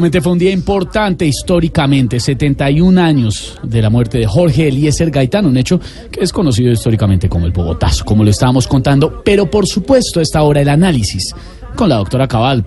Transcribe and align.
Fue 0.00 0.32
un 0.32 0.38
día 0.38 0.50
importante 0.50 1.26
históricamente, 1.26 2.18
71 2.18 2.98
años 3.00 3.58
de 3.62 3.80
la 3.82 3.88
muerte 3.90 4.18
de 4.18 4.26
Jorge 4.26 4.66
Eliezer 4.68 5.10
Gaitán, 5.10 5.44
un 5.46 5.56
hecho 5.58 5.78
que 6.10 6.20
es 6.24 6.32
conocido 6.32 6.72
históricamente 6.72 7.28
como 7.28 7.44
el 7.46 7.52
Bogotazo, 7.52 8.04
como 8.04 8.24
lo 8.24 8.30
estábamos 8.30 8.66
contando, 8.66 9.22
pero 9.22 9.48
por 9.50 9.66
supuesto 9.66 10.18
a 10.18 10.22
esta 10.22 10.42
hora 10.42 10.62
el 10.62 10.70
análisis 10.70 11.32
con 11.76 11.88
la 11.90 11.96
doctora 11.96 12.26
Cabal. 12.26 12.64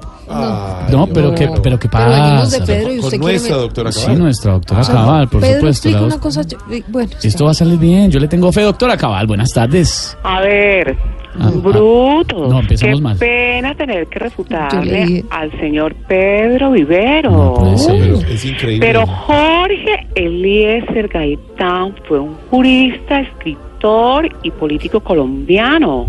no, 0.92 1.08
pero 1.08 1.34
qué, 1.36 1.50
pero 1.62 1.78
qué 1.80 1.90
Pero 1.90 2.10
venimos 2.10 2.44
pasa. 2.46 2.60
de 2.60 2.66
Pedro 2.66 2.94
y 2.94 3.00
usted 3.00 3.18
quiere 3.20 3.34
nuestra 3.34 3.56
doctora 3.58 3.92
Sí, 3.92 4.02
Cabal. 4.02 4.20
nuestra 4.20 4.52
doctora 4.54 4.82
Cabal, 4.84 5.28
por 5.28 5.42
Pedro 5.42 5.74
supuesto. 5.74 5.90
una 5.90 6.00
doc- 6.16 6.20
cosa. 6.22 6.42
yo- 6.44 6.58
eh, 6.72 6.84
Bueno, 6.88 7.10
Esto 7.22 7.46
va 7.46 7.52
a 7.52 7.54
salir 7.56 7.78
bien, 7.80 8.12
yo 8.12 8.20
le 8.20 8.28
tengo 8.28 8.52
fe, 8.52 8.62
doctora 8.62 8.96
Cabal. 8.98 9.28
Buenas 9.28 9.52
tardes. 9.52 10.16
A 10.24 10.42
ver, 10.42 10.96
Ah, 11.40 11.52
bruto. 11.54 12.48
no, 12.48 12.60
empezamos 12.60 12.98
Qué 12.98 13.02
mal. 13.02 13.18
pena 13.18 13.76
tener 13.76 14.08
que 14.08 14.20
refutarle 14.20 15.24
al 15.30 15.52
señor 15.60 15.94
Pedro 16.08 16.72
Vivero. 16.72 17.32
No 17.32 17.54
puede 17.56 17.78
ser. 17.78 18.00
Pero 18.00 18.18
es 18.20 18.46
increíble. 18.46 18.86
Pero 18.88 19.06
Jorge 19.06 20.08
Eliezer 20.16 21.08
Gaitán 21.08 21.96
fue 22.08 22.20
un 22.20 22.36
jurista, 22.50 23.20
escritor 23.20 24.30
y 24.44 24.52
político 24.52 25.00
colombiano. 25.00 26.08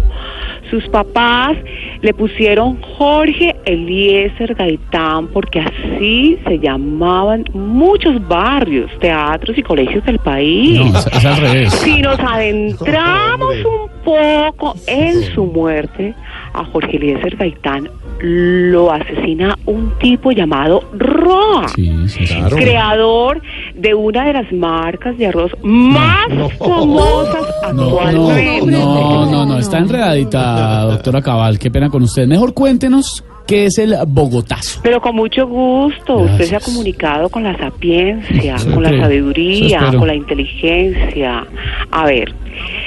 Sus 0.70 0.86
papás 0.88 1.56
le 2.02 2.12
pusieron 2.14 2.80
Jorge 2.98 3.54
Eliezer 3.64 4.54
Gaitán 4.54 5.28
porque 5.28 5.60
así 5.60 6.38
se 6.46 6.58
llamaban 6.58 7.44
muchos 7.52 8.26
barrios, 8.26 8.90
teatros 8.98 9.56
y 9.56 9.62
colegios 9.62 10.04
del 10.04 10.18
país. 10.18 10.78
No, 10.80 10.98
es, 10.98 11.06
es 11.06 11.24
al 11.24 11.36
revés. 11.36 11.72
Si 11.74 12.00
nos 12.02 12.18
adentramos 12.18 13.54
un 13.64 14.04
poco 14.04 14.74
en 14.86 15.22
su 15.34 15.44
muerte, 15.46 16.14
a 16.52 16.64
Jorge 16.64 16.96
Eliezer 16.96 17.36
Gaitán 17.36 17.88
lo 18.18 18.90
asesina 18.90 19.58
un 19.66 19.92
tipo 19.98 20.32
llamado 20.32 20.82
Roa, 20.94 21.68
Sí, 21.68 21.92
sí, 22.08 22.24
Claro. 22.24 22.56
creador 22.56 23.42
de 23.76 23.94
una 23.94 24.24
de 24.24 24.32
las 24.32 24.52
marcas 24.52 25.16
de 25.18 25.26
arroz 25.26 25.52
más 25.62 26.26
famosas 26.58 27.44
No, 27.74 28.00
actualmente. 28.00 28.70
no, 28.70 29.26
no, 29.30 29.46
no, 29.46 29.58
está 29.58 29.78
enredadita, 29.78 30.82
doctora 30.82 31.20
Cabal. 31.22 31.58
Qué 31.58 31.70
pena 31.70 31.88
con 31.90 32.02
usted. 32.02 32.26
Mejor 32.26 32.54
cuéntenos 32.54 33.22
qué 33.46 33.66
es 33.66 33.78
el 33.78 33.94
Bogotazo. 34.08 34.80
Pero 34.82 35.00
con 35.00 35.14
mucho 35.14 35.46
gusto, 35.46 36.16
usted 36.16 36.44
se 36.44 36.56
ha 36.56 36.60
comunicado 36.60 37.28
con 37.28 37.44
la 37.44 37.56
sapiencia, 37.56 38.56
con 38.72 38.82
la 38.82 38.90
sabiduría, 39.00 39.92
con 39.96 40.06
la 40.06 40.14
inteligencia. 40.14 41.46
A 41.90 42.06
ver, 42.06 42.34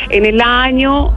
en 0.10 0.26
el 0.26 0.42
año 0.42 1.14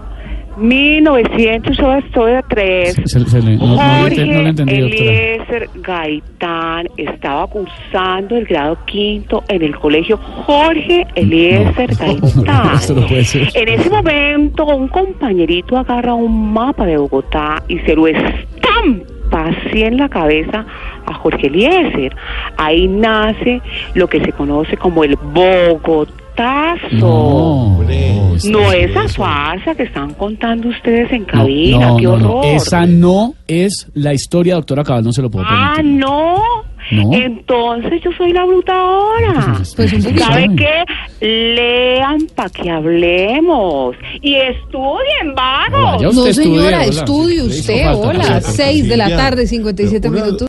1903, 0.56 2.94
Se- 3.04 3.24
se 3.24 3.42
le- 3.42 3.56
no, 3.56 3.66
no 3.66 3.74
le 3.74 3.80
Jorge 4.02 4.22
ente- 4.22 4.34
no 4.34 4.42
le 4.42 4.48
entendí, 4.50 4.80
doctora. 4.80 5.10
Eliezer 5.10 5.68
Gaitán 5.76 6.86
estaba 6.96 7.46
cursando 7.46 8.36
el 8.36 8.44
grado 8.46 8.76
quinto 8.86 9.44
en 9.48 9.62
el 9.62 9.76
colegio 9.76 10.16
Jorge 10.18 11.06
Eliezer 11.14 11.94
Gaitán. 11.98 12.74
Esto 12.74 12.94
no 12.94 13.06
puede 13.06 13.24
ser. 13.24 13.48
En 13.54 13.68
ese 13.68 13.90
momento, 13.90 14.66
un 14.66 14.88
compañerito 14.88 15.76
agarra 15.78 16.14
un 16.14 16.52
mapa 16.52 16.86
de 16.86 16.96
Bogotá 16.96 17.62
y 17.68 17.78
se 17.80 17.94
lo 17.94 18.06
estampa 18.06 19.46
así 19.46 19.82
en 19.82 19.96
la 19.96 20.08
cabeza 20.08 20.64
a 21.06 21.14
Jorge 21.14 21.46
Eliezer. 21.46 22.14
Ahí 22.58 22.86
nace 22.88 23.60
lo 23.94 24.08
que 24.08 24.20
se 24.24 24.32
conoce 24.32 24.76
como 24.76 25.04
el 25.04 25.16
Bogotazo. 25.16 26.21
No, 26.92 27.08
Hombre. 27.08 28.14
no, 28.44 28.60
No 28.60 28.72
esa 28.72 29.08
farsa 29.08 29.74
que 29.74 29.84
están 29.84 30.14
contando 30.14 30.68
ustedes 30.68 31.12
en 31.12 31.24
cabina, 31.24 31.88
no, 31.88 31.96
qué 31.96 32.02
no, 32.04 32.16
no. 32.18 32.30
horror. 32.36 32.44
Esa 32.56 32.86
no 32.86 33.34
es 33.46 33.88
la 33.94 34.12
historia, 34.14 34.54
doctora 34.54 34.82
Cabal, 34.84 35.04
no 35.04 35.12
se 35.12 35.22
lo 35.22 35.30
puedo 35.30 35.44
Ah, 35.48 35.74
permitir. 35.76 36.00
no. 36.00 36.36
No. 36.90 37.10
Entonces 37.12 38.02
yo 38.04 38.10
soy 38.18 38.32
la 38.32 38.44
bruta 38.44 38.72
ahora. 38.74 39.54
Pues 39.76 39.92
un 39.92 40.02
poquito. 40.02 40.24
¿Sabe 40.24 40.48
qué? 40.56 40.84
Lean 41.54 42.18
para 42.34 42.50
que 42.50 42.68
hablemos. 42.70 43.94
Y 44.20 44.34
estudien, 44.34 45.34
vagos. 45.34 46.02
No, 46.14 46.22
señora, 46.32 46.84
estudie 46.84 47.42
usted. 47.42 47.86
Hola, 47.94 48.12
hizo 48.18 48.22
falta. 48.32 48.40
6 48.40 48.88
de 48.88 48.96
la 48.96 49.16
tarde, 49.16 49.46
57 49.46 50.08
una- 50.08 50.22
minutos. 50.24 50.48